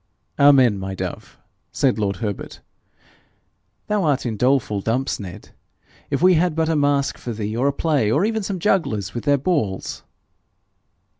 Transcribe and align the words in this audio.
'Amen, 0.39 0.79
my 0.79 0.95
dove!'said 0.95 1.99
lord 1.99 2.15
Herbert. 2.15 2.59
'Thou 3.85 4.03
art 4.03 4.25
in 4.25 4.35
doleful 4.35 4.81
dumps, 4.81 5.19
Ned. 5.19 5.49
If 6.09 6.23
we 6.23 6.33
had 6.33 6.55
but 6.55 6.69
a 6.69 6.75
masque 6.75 7.19
for 7.19 7.33
thee, 7.33 7.55
or 7.55 7.67
a 7.67 7.71
play, 7.71 8.09
or 8.09 8.25
even 8.25 8.41
some 8.41 8.57
jugglers 8.57 9.13
with 9.13 9.25
their 9.25 9.37
balls!' 9.37 10.01